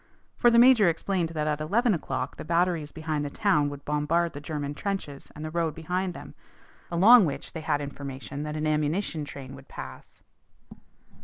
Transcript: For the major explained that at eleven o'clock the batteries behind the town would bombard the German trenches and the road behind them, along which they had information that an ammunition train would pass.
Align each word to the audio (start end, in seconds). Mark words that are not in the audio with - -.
For 0.35 0.49
the 0.49 0.57
major 0.57 0.89
explained 0.89 1.29
that 1.29 1.45
at 1.45 1.61
eleven 1.61 1.93
o'clock 1.93 2.37
the 2.37 2.43
batteries 2.43 2.91
behind 2.91 3.23
the 3.23 3.29
town 3.29 3.69
would 3.69 3.85
bombard 3.85 4.33
the 4.33 4.41
German 4.41 4.73
trenches 4.73 5.31
and 5.35 5.45
the 5.45 5.51
road 5.51 5.75
behind 5.75 6.15
them, 6.15 6.33
along 6.89 7.25
which 7.27 7.53
they 7.53 7.61
had 7.61 7.81
information 7.81 8.41
that 8.41 8.57
an 8.57 8.65
ammunition 8.65 9.25
train 9.25 9.53
would 9.53 9.67
pass. 9.67 10.23